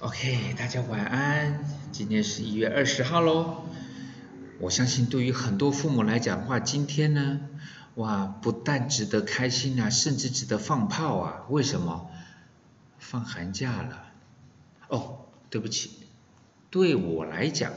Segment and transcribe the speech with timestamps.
[0.00, 1.64] OK，大家晚安。
[1.90, 3.64] 今天是一月二十号喽。
[4.60, 7.40] 我相信对于很多父母来讲的话，今天呢，
[7.94, 11.46] 哇，不但值得开心啊，甚至值得放炮啊。
[11.48, 12.10] 为什么？
[12.98, 14.12] 放寒假了。
[14.88, 15.90] 哦，对不起，
[16.68, 17.72] 对我来讲，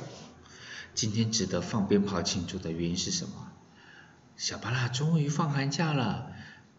[0.93, 3.47] 今天值得放鞭炮庆祝的原因是什么？
[4.35, 6.33] 小巴拉终于放寒假了。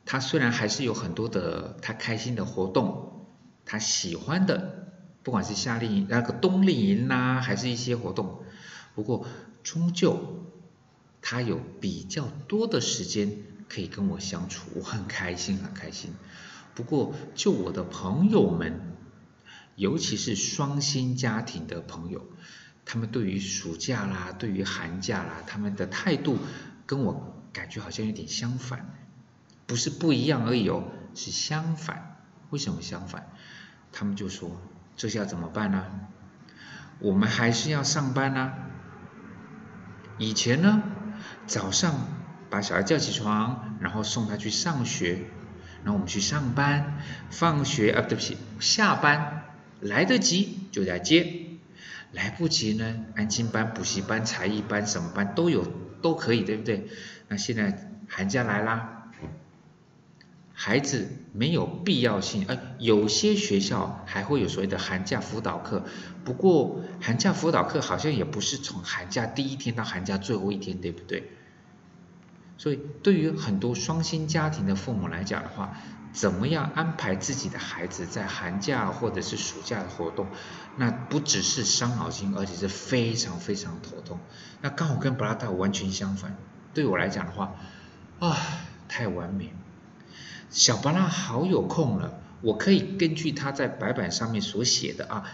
[0.05, 3.27] 他虽然还是有很多的他开心的活动，
[3.65, 4.90] 他喜欢的，
[5.23, 8.43] 不管是夏令营、那个冬令营呐，还是一些活动，
[8.95, 9.27] 不过
[9.63, 10.45] 终究
[11.21, 13.37] 他有比较多的时间
[13.69, 16.15] 可以跟我相处，我很开心，很开心。
[16.75, 18.97] 不过就我的朋友们，
[19.77, 22.27] 尤其是双薪家庭的朋友，
[22.87, 26.39] 他们对于暑假啦，对于寒假啦，他们的态度
[26.87, 28.95] 跟我感觉好像有点相反。
[29.67, 32.17] 不是不一样而已哦，是相反。
[32.51, 33.31] 为什么相反？
[33.93, 34.61] 他们就说
[35.01, 35.87] 这下怎么办呢？
[36.99, 38.53] 我们还是要上班呢。
[40.19, 40.83] 以前呢，
[41.47, 42.07] 早上
[42.51, 45.21] 把小孩叫起床，然后送他去上学，
[45.85, 46.99] 然后我们去上班，
[47.31, 49.45] 放学啊，对不起，下班
[49.81, 51.47] 来得及就来接，
[52.13, 55.65] 来不及呢，安心班、补习班、才艺班什么班都有，
[56.03, 56.91] 都可以，对不对？
[57.29, 59.00] 那现在寒假来啦。
[60.63, 65.87] 孩子没有必要性，而，有些学校还会有所谓的寒假辅导课，
[66.23, 71.33] 不过寒假辅导课好像也不是从寒假第一天到寒假最后一天，对不对？
[72.59, 75.79] 所以对于很多双薪家庭的父母来讲的话，
[76.13, 80.27] 怎么样安排自己的孩子在寒假或者是暑假的活动，
[80.77, 84.21] 那不只是伤脑筋，而且是非常非常头痛。
[84.61, 86.37] 那刚好跟布拉达完全相反，
[86.75, 87.55] 对我来讲的话，
[88.19, 88.37] 啊，
[88.89, 89.55] 太完美。
[90.51, 95.25] 小巴拉好有空了，我可以根据他在白板上面所写的啊，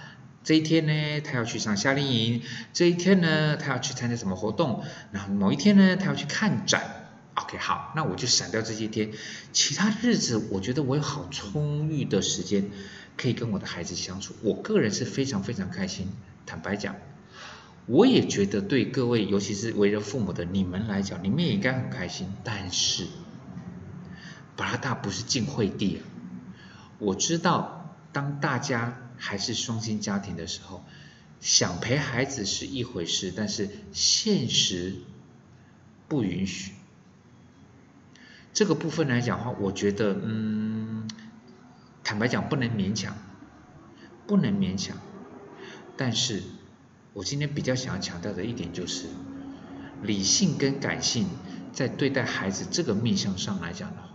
[0.44, 2.42] 这一天呢，他要去上夏令营，
[2.74, 6.82] 这一天呢，他要去参加什么活动，然后某一天呢，他要去看展。
[7.34, 9.10] OK，好，那我就闪掉这些天，
[9.52, 12.70] 其他日子我觉得我有好充裕的时间
[13.16, 16.08] 可以跟我的孩子相处，我个人是非常非常开心。
[16.46, 16.96] 坦白讲，
[17.86, 23.06] 我也觉得对各位，尤其是为人父母的你们来讲，你们也应该很开心，但是。
[24.56, 26.00] 巴拉大不是晋惠帝啊！
[26.98, 30.82] 我知道，当大家还是双薪家庭的时候，
[31.40, 34.96] 想陪孩子是一回事，但是现实
[36.08, 36.72] 不允许。
[38.54, 41.06] 这个部分来讲的话，我觉得，嗯，
[42.02, 43.14] 坦白讲，不能勉强，
[44.26, 44.96] 不能勉强。
[45.98, 46.42] 但是，
[47.12, 49.08] 我今天比较想要强调的一点就是，
[50.02, 51.28] 理性跟感性
[51.74, 54.05] 在对待孩子这个面向上来讲的。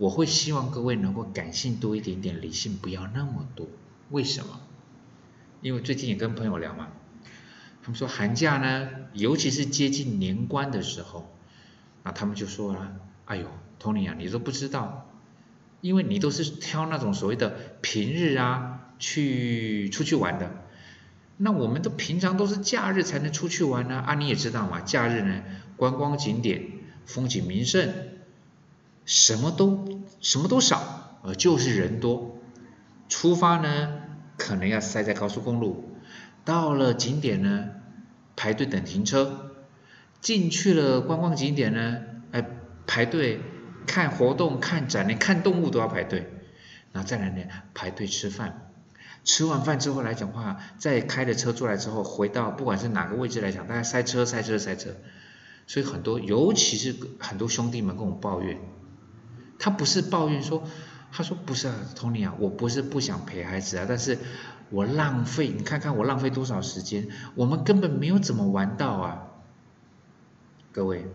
[0.00, 3.68] 我会希望各位能够感性多一点点，理性不要那么多。
[4.08, 4.58] 为什么？
[5.60, 6.88] 因为最近也跟朋友聊嘛，
[7.82, 11.30] 他们说寒假呢，尤其是接近年关的时候，
[12.02, 12.96] 那他们就说了
[13.26, 13.46] ：“哎呦
[13.78, 15.10] ，Tony 啊，你都不知道，
[15.82, 20.64] 因为你都是挑那种所谓的平日啊去出去玩的，
[21.36, 24.00] 那我们都平常都是假日才能出去玩呢。
[24.00, 25.42] 啊，你也知道嘛，假日呢，
[25.76, 26.64] 观光景点、
[27.04, 27.92] 风景名胜。”
[29.10, 32.38] 什么都什么都少，呃，就是人多。
[33.08, 34.02] 出发呢，
[34.38, 35.84] 可能要塞在高速公路；
[36.44, 37.70] 到了景点呢，
[38.36, 39.50] 排队等停车；
[40.20, 41.96] 进去了观光景点呢，
[42.30, 42.46] 哎，
[42.86, 43.40] 排队
[43.84, 46.30] 看活动、看展，连看动物都要排队。
[46.92, 47.42] 然后再来呢，
[47.74, 48.70] 排队吃饭。
[49.24, 54.90] 吃完饭之后来讲话，再开着车出来之后，回到不管是哪个位置来讲，大家塞车、塞车、塞车。
[55.66, 58.56] 所以很多，尤其是很多兄弟们跟我抱怨。
[59.60, 60.64] 他不是抱怨说，
[61.12, 64.18] 他说不是啊，Tony 啊，我不是不想陪孩子啊，但是
[64.70, 69.26] 我浪费，你看看我浪费多少时间，我们根本没有怎么玩到啊。
[70.72, 71.06] 各位，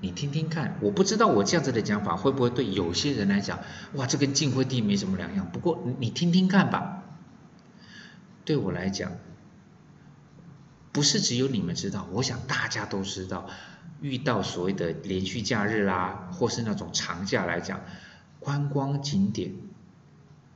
[0.00, 3.58] 你听听看，我不知道我这样子的讲法会不会对有些人来讲，
[3.94, 5.50] 哇，这跟晋惠帝没什么两样。
[5.50, 7.02] 不过你听听看吧，
[8.44, 9.12] 对我来讲，
[10.92, 13.48] 不是只有你们知道，我想大家都知道。
[14.00, 17.80] 遇到所谓的连续假日啦，或是那种长假来讲，
[18.40, 19.54] 观光景点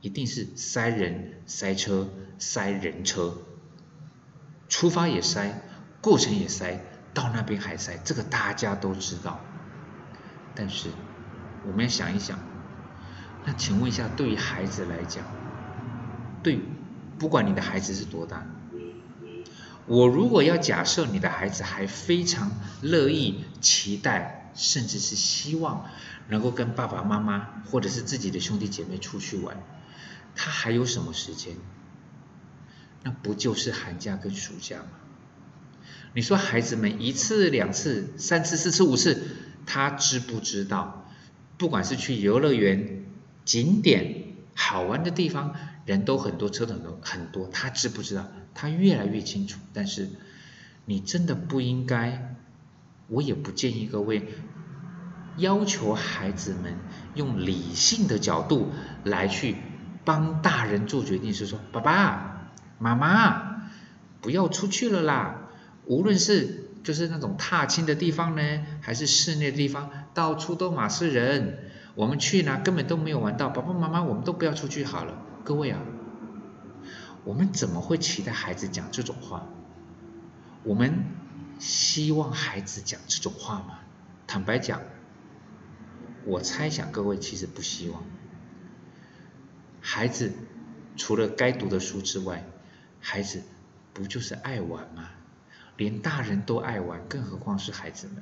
[0.01, 3.37] 一定是塞人、塞车、塞人车，
[4.67, 5.61] 出发也塞，
[6.01, 6.81] 过程也塞，
[7.13, 9.39] 到那边还塞，这个大家都知道。
[10.53, 10.89] 但是
[11.65, 12.37] 我们要想一想，
[13.45, 15.23] 那请问一下，对于孩子来讲，
[16.43, 16.59] 对，
[17.17, 18.45] 不管你的孩子是多大，
[19.87, 22.51] 我如果要假设你的孩子还非常
[22.81, 25.89] 乐意、期待，甚至是希望
[26.27, 29.57] 能够跟爸爸妈妈或者是自己的兄弟姐妹出去玩，
[30.35, 31.55] 他还有什么时间？
[33.03, 34.89] 那不就是寒假跟暑假吗？
[36.13, 41.09] 你说孩子们一次、两次、三次、四次、五次，他知不知道？
[41.57, 43.05] 不管是去游乐园、
[43.45, 45.55] 景点、好玩的地方，
[45.87, 48.27] 人都很多，车很多很多，他知不知道？
[48.53, 49.57] 他越来越清楚。
[49.73, 50.09] 但是
[50.85, 52.35] 你真的不应该，
[53.07, 54.27] 我也不建议各位
[55.37, 56.75] 要求孩子们
[57.15, 58.69] 用理性的角度
[59.03, 59.55] 来去
[60.03, 62.51] 帮大人做决定，是说，爸爸。
[62.79, 63.69] 妈妈，
[64.21, 65.47] 不要出去了啦！
[65.85, 68.41] 无论是就是那种踏青的地方呢，
[68.81, 71.71] 还是室内的地方，到处都满是人。
[71.95, 73.49] 我们去呢，根本都没有玩到。
[73.49, 75.23] 爸爸妈妈，我们都不要出去好了。
[75.47, 75.79] 各位啊，
[77.23, 79.47] 我们怎么会期待孩子讲这种话？
[80.65, 81.05] 我们
[81.57, 83.79] 希望孩子讲这种话吗？
[84.27, 84.81] 坦白讲，
[86.25, 88.03] 我猜想各位其实不希望。
[89.79, 90.33] 孩子
[90.97, 92.43] 除了该读的书之外，
[92.99, 93.41] 孩子
[93.93, 95.11] 不就是爱玩吗？
[95.77, 98.21] 连大人都爱玩，更何况是孩子们。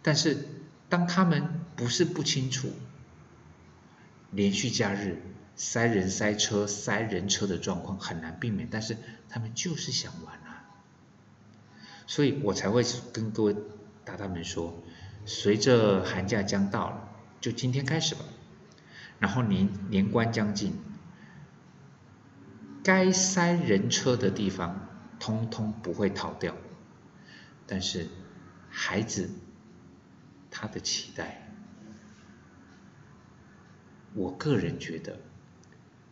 [0.00, 0.48] 但是
[0.88, 2.70] 当他们不是不清楚，
[4.30, 5.20] 连续假日
[5.62, 8.96] 塞人塞车塞人车的状况很难避免，但是
[9.28, 10.64] 他们就是想玩啊。
[12.06, 13.54] 所以我才会跟各位
[14.02, 14.82] 大大们说，
[15.26, 17.10] 随着寒假将到了，
[17.42, 18.24] 就今天开始吧，
[19.18, 20.72] 然后年年关将近。
[22.82, 26.56] 该塞人车的地方，通通不会逃掉。
[27.66, 28.08] 但是，
[28.70, 29.28] 孩子
[30.50, 31.52] 他的期待，
[34.14, 35.20] 我个人觉得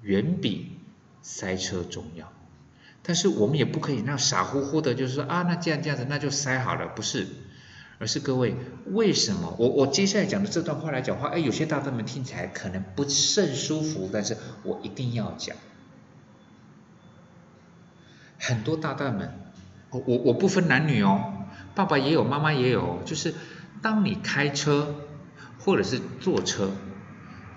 [0.02, 0.78] 远比
[1.22, 2.32] 塞车重要。
[3.02, 7.26] 但是我们也不可以那傻乎乎的，就是说啊，那这样这样子，那就塞好了，不是？
[8.00, 8.54] 而是各位，
[8.92, 15.56] 为什么我我接下来讲的这段话来讲话，哎，有些大人们听起来可能不甚舒服，但是我一定要讲。
[18.38, 19.32] 很多大大们，
[19.90, 23.34] 我我我不分男女哦，爸爸也有，妈妈也有，就是
[23.82, 24.94] 当你开车
[25.58, 26.70] 或者是坐车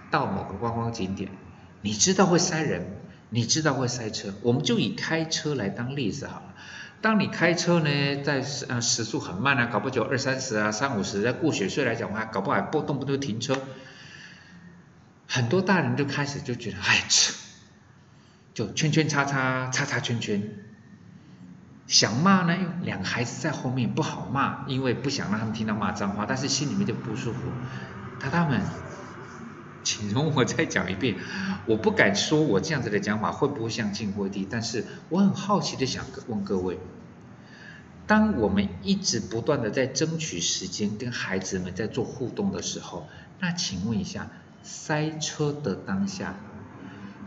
[0.10, 1.30] 到某个观光景点，
[1.82, 2.86] 你知道会塞人，
[3.30, 6.54] 你知道会塞车，我们就以开车来当例子好了。
[7.02, 13.58] 当你开车呢，在呃时速很慢啊，搞不久二三十啊，三五十，在过雪隧来讲的话，搞不好不动不动停车，
[15.28, 17.04] 很多大人就开始就觉得，哎，
[18.54, 20.44] 就圈圈叉叉叉叉圈圈。
[21.88, 27.40] 想骂呢，两个孩子在后面不好骂，因为不想让他们听到骂脏话，但是心里面就不舒服。
[28.20, 28.62] 他他们，
[29.92, 31.18] 请容 我再讲一遍，
[31.66, 36.80] 我不敢说我这样子的讲法会不会像进或低，但是我很好奇的想问各位，
[38.08, 43.10] 当我们一直不断的在争取时间跟孩子们在做互动的时候，
[43.42, 44.30] 那请问一下，
[44.64, 46.36] 塞车的当下，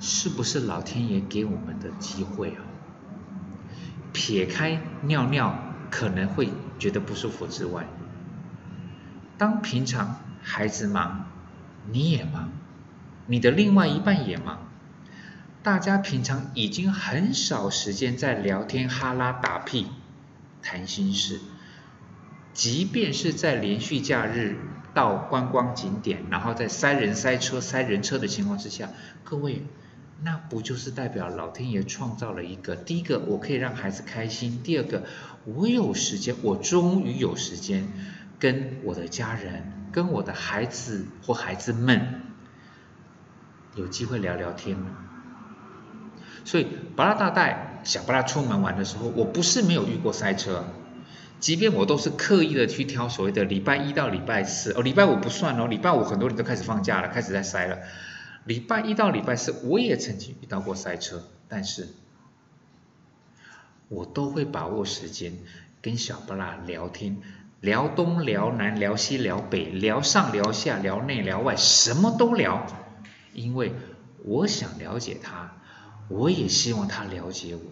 [0.00, 2.64] 是不是老天爷给我们的机会啊？
[4.14, 5.58] 撇开尿尿
[5.90, 7.86] 可能会觉得不舒服之外，
[9.36, 11.26] 当平常孩子忙，
[11.92, 12.50] 你也忙，
[13.26, 14.70] 你的另外一半也忙，
[15.62, 19.86] 大家平常已经很少时间在聊天、哈拉、打屁、
[20.62, 21.40] 谈心事，
[22.52, 24.56] 即便是在连续假日
[24.92, 28.90] 到观光景点，然后在塞人、塞车、塞人车的情况之下，
[29.22, 29.62] 各位。
[30.22, 32.76] 那不就是代表老天爷创造了一个？
[32.76, 35.02] 第一个，我可以让孩子开心；第二个，
[35.44, 37.88] 我有时间，我终于有时间
[38.44, 42.20] 跟我的家人、跟我的孩子或孩子们
[43.74, 44.76] 有机会聊聊天。
[46.44, 50.66] 所以，巴拉大带小巴拉出门玩的时候，我不是没有遇过塞车，
[51.40, 57.78] 即便我都是刻意的去挑所谓的礼拜一到礼拜四，哦，礼拜五不算哦，礼拜五很多人都开始放假了，开始在塞了。
[58.44, 61.88] 礼拜一到礼拜四，我也曾经遇到过塞车，但是
[63.88, 65.32] 我都会把握时间
[65.80, 67.22] 跟小巴拉聊天，
[67.64, 72.66] 聊东聊南聊西聊北聊上聊下聊内聊外，什么都聊，
[73.32, 73.72] 因为
[74.22, 75.56] 我想了解他，
[76.08, 77.62] 我也希望他了解我，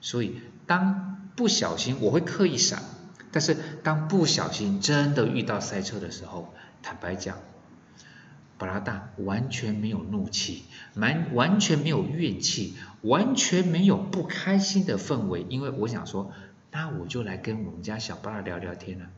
[0.00, 2.82] 所以当不小心我会刻意闪，
[3.30, 7.36] 但是当不小心真的遇到塞车的时候，坦白讲。
[8.58, 10.64] 巴拉达完全没有怒气，
[10.94, 15.44] 完完全没有怨气，完全没有不开心的氛围。
[15.50, 16.32] 因为我想说，
[16.72, 19.10] 那我就来跟我们家小巴拉聊聊天了，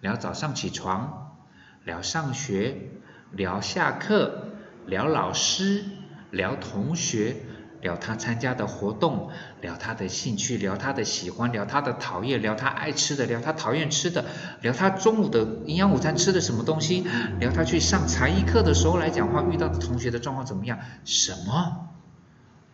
[0.00, 1.36] 聊早上起床，
[1.84, 2.90] 聊上学，
[3.32, 4.48] 聊下课，
[4.86, 5.84] 聊老师，
[6.30, 7.36] 聊同学。
[7.80, 14.24] 聊他参加的活动，聊他的兴趣，聊他的喜欢，聊他的讨厌，聊他爱吃的，聊他讨厌吃的，
[14.62, 17.06] 聊他中午的营养午餐吃的什么东西，
[17.38, 21.88] 聊他去上才艺课的时候来讲话遇到的同学的状况怎么样，什么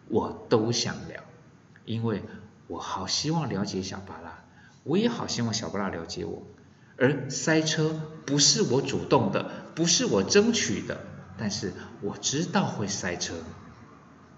[0.08, 1.22] 我都想聊，
[1.84, 2.22] 因为
[2.66, 4.38] 我好希望了解小巴拉，
[4.84, 6.42] 我也好希望小巴拉了解我，
[6.96, 11.00] 而塞车不是我主动的，不是我争取的，
[11.36, 13.34] 但是我知道会塞车。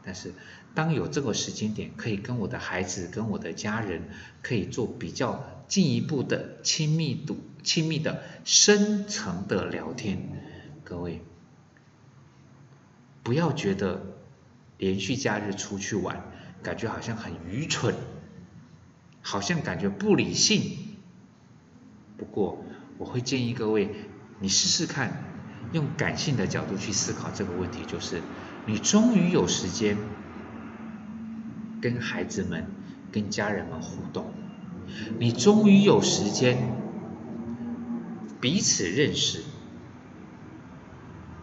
[0.02, 0.32] 但是，
[0.74, 4.08] 当有这个时间点，可以跟我的孩子、跟我的家人，
[4.40, 10.18] 可以做比较进一步的亲密度、亲密的深层的聊天。
[10.84, 11.22] 各位，
[13.24, 14.00] 不要觉得
[14.78, 16.24] 连续假日出去玩，
[16.62, 17.94] 感觉好像很愚蠢，
[19.20, 20.85] 好像感觉不理性。
[22.16, 22.64] 不过，
[22.98, 23.94] 我会建议各位，
[24.40, 25.24] 你试试看，
[25.72, 28.22] 用感性的角度去思考这个问题，就是。
[28.68, 29.96] 你终于有时间
[31.80, 32.66] 跟孩子们、
[33.12, 34.32] 跟家人们互动，
[35.20, 36.72] 你终于有时间
[38.40, 39.44] 彼此认识，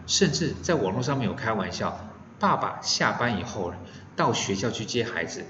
[0.06, 3.72] 甚至在网络上面有开玩笑，爸爸下班以后
[4.16, 5.44] 到学校去接孩子，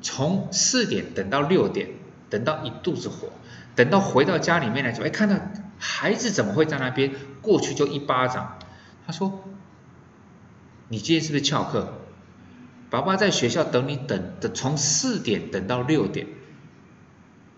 [0.00, 1.90] 从四点等到六点，
[2.34, 3.28] 等到一肚子火，
[3.76, 5.36] 等到回到家里面来说，哎，看到
[5.78, 8.58] 孩子怎么会在那边，过去就一巴掌，
[9.06, 9.44] 他说。
[10.88, 11.94] 你今天是不是翘课？
[12.90, 16.26] 爸爸在学校等你，等的从四点等到六点，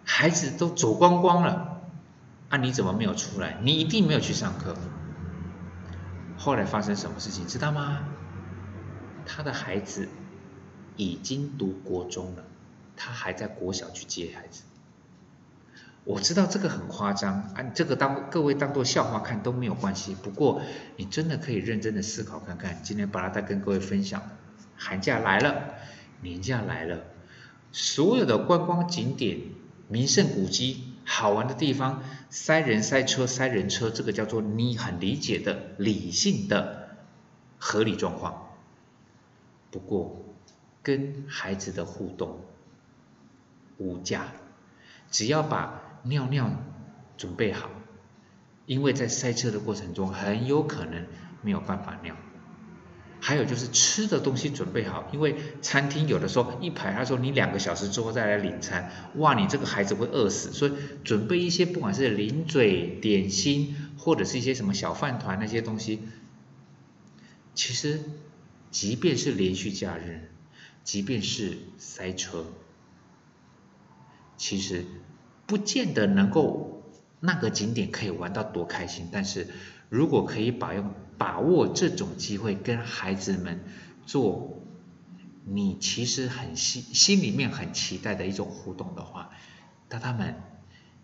[0.05, 1.83] 孩子都走光光了，
[2.51, 3.59] 啊，你怎么没有出来？
[3.63, 4.77] 你一定没有去上课。
[6.39, 7.99] 后来发生什么事情，知道吗？
[9.27, 10.09] 他的孩子
[10.97, 12.45] 已经读国中了，
[12.97, 14.63] 他还在国小去接孩子。
[16.05, 20.15] 我知道这个很夸张啊，这个当各位当做笑话看都没有关系。
[20.15, 20.63] 不过
[20.97, 22.81] 你真的可以认真的思考看看。
[22.85, 24.23] 今天巴拉达跟各位分享，
[24.77, 25.75] 寒假来了，
[26.23, 27.01] 年假来了，
[27.73, 29.41] 所有的观光景点、
[29.89, 36.97] 名胜古迹、好玩的地方，塞人塞车塞人车，这个叫做你很理解的理性的
[37.59, 38.47] 合理状况。
[39.73, 40.25] 不过
[40.85, 42.39] 跟孩子的互动
[43.79, 44.27] 无价，
[45.11, 45.83] 只要把。
[46.09, 46.53] 尿尿
[47.17, 47.69] 准备好，
[48.65, 51.05] 因为在塞车的过程中很有可能
[51.43, 52.15] 没有办法尿。
[53.19, 66.03] 还有就是吃的东西准备好，因为餐厅有的时候一排，他说你两个小时之后再来领餐，哇，你这个孩子会饿死，所以准备一些不管是零嘴、点心或者是一些什么小饭团那些东西。
[67.57, 67.99] 其实，
[68.71, 70.31] 即便是连续假日，
[70.85, 72.47] 即便是塞车，
[74.37, 74.85] 其实。
[75.49, 76.83] 不见得能够
[77.21, 79.47] 那个景点可以玩到多开心，但是
[79.89, 83.61] 如果可以把用把握这种机会跟孩子们
[84.07, 84.61] 做
[85.45, 89.31] 你其实很心心里面很期待的一种互动的话，
[89.89, 90.35] 那他们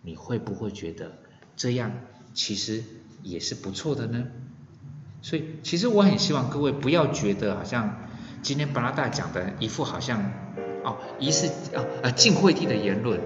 [0.02, 1.20] 你会不会觉得
[1.54, 1.92] 这样
[2.34, 2.82] 其实
[3.22, 4.26] 也是不错的呢？
[5.22, 8.08] 所以其实我很希望各位不要觉得好像
[8.42, 10.32] 今天巴拉大讲的一副好像
[10.84, 13.20] 哦疑似啊啊晋惠帝的言论。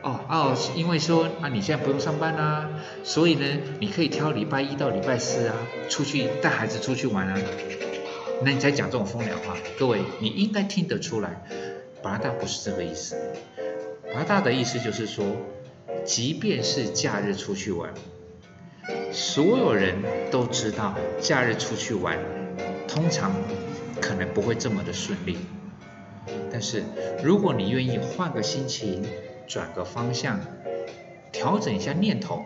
[0.00, 2.70] 哦哦，因为说啊，你现在不用上班啦，
[3.02, 3.44] 所以呢，
[3.80, 5.54] 你可以挑礼拜一到礼拜四啊，
[5.88, 7.36] 出去带孩子出去玩啊。
[8.44, 11.42] 那你才讲这种风凉话，各位你应该听得出来，
[12.00, 13.16] 八大不是这个意思。
[14.14, 15.24] 八大的意思就是说，
[16.04, 17.92] 即便是假日出去玩，
[19.10, 19.96] 所有人
[20.30, 22.16] 都知道，假日出去玩，
[22.86, 23.32] 通常
[24.00, 25.38] 可能不会这么的顺利。
[26.52, 26.82] 但是
[27.22, 29.04] 如果你愿意换个心情，
[29.46, 30.40] 转个方向，
[31.32, 32.44] 调整一下念头，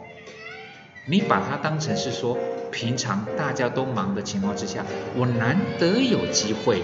[1.06, 2.38] 你把它当成是说，
[2.70, 4.84] 平常大家都忙的情况之下，
[5.16, 6.82] 我难得有机会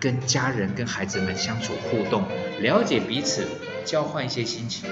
[0.00, 2.22] 跟家人、跟孩子们相处互动，
[2.60, 3.46] 了解彼此，
[3.84, 4.88] 交换一些心情。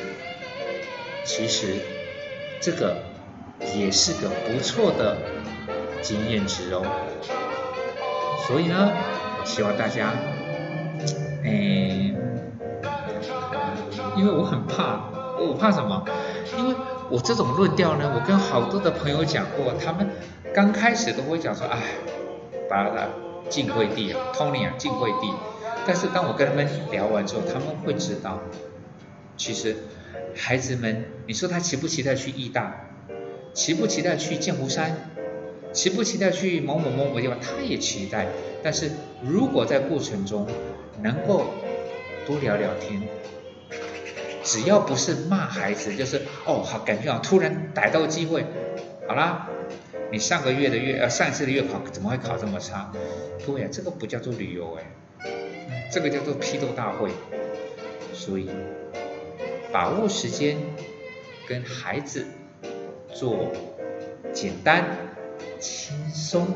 [1.24, 1.74] 其实
[2.60, 3.02] 这个
[3.76, 5.16] 也是个不错的
[6.02, 6.82] 经验值哦。
[8.46, 8.92] 所以呢，
[9.44, 10.12] 希望大家，
[11.44, 12.14] 哎。
[14.16, 16.02] 因为我很怕，我怕什么？
[16.56, 16.74] 因为
[17.10, 20.08] 我这种论调呢，我跟好多的朋友讲过，他们
[20.54, 21.78] 刚开始都会讲说，哎，
[22.70, 23.08] 巴拉
[23.50, 25.30] 晋惠帝啊，Tony 啊，晋惠帝。
[25.86, 28.40] 但是当我跟他们聊完之后，他们会知道，
[29.36, 29.76] 其实
[30.34, 32.86] 孩子们，你说他期不期待去义大？
[33.52, 35.10] 期不期待去剑湖山？
[35.72, 37.36] 期不期待去某某某某地方？
[37.38, 38.28] 他也期待。
[38.62, 38.90] 但是
[39.22, 40.46] 如果在过程中
[41.02, 41.46] 能够
[42.26, 43.02] 多聊聊天，
[44.42, 48.44] 只要不是骂孩子，就是哦好感觉好突然逮到机会，
[49.06, 49.48] 好啦，
[50.10, 52.92] 你上个月的月呃上一次的月考怎么会考这么差？
[53.44, 54.84] 对呀，这个不叫做旅游哎，
[55.92, 57.10] 这个叫做批斗大会。
[58.12, 58.48] 所以
[59.70, 60.56] 把握时间
[61.46, 62.24] 跟孩子
[63.14, 63.52] 做
[64.32, 64.84] 简单、
[65.60, 66.48] 轻松，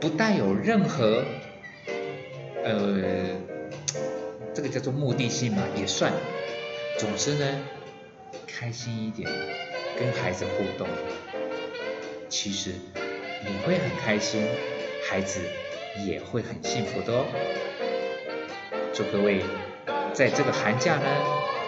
[0.00, 1.24] 不带有任何
[2.64, 3.52] 呃。
[4.54, 6.12] 这个叫做目的性嘛，也算。
[6.98, 7.46] 总之呢，
[8.46, 9.26] 开心一点，
[9.98, 10.86] 跟孩子互动，
[12.28, 12.72] 其实
[13.46, 14.46] 你会很开心，
[15.08, 15.40] 孩子
[16.06, 17.24] 也会很幸福的哦。
[18.92, 19.42] 祝各位
[20.12, 21.06] 在这个寒假呢，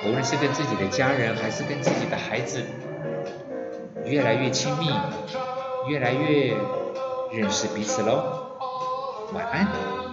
[0.04, 2.62] 无论是跟自己的家人，还是跟自己的孩子，
[4.04, 4.90] 越来越亲密，
[5.88, 6.54] 越来越
[7.32, 8.58] 认识彼此喽。
[9.32, 10.03] 晚安。